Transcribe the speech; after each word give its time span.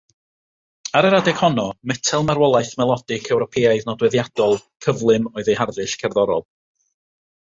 Ar 0.99 1.07
yr 1.09 1.15
adeg 1.17 1.41
honno, 1.41 1.65
metel 1.91 2.23
marwolaeth 2.29 2.71
melodig 2.81 3.29
Ewropeaidd 3.35 3.85
nodweddiadol, 3.89 4.57
cyflym 4.87 5.29
oedd 5.35 5.51
eu 5.55 5.59
harddull 5.61 5.93
cerddorol. 6.05 6.45